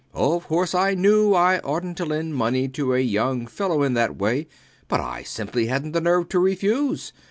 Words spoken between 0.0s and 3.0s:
Of course, I knew I oughtnt to lend money to a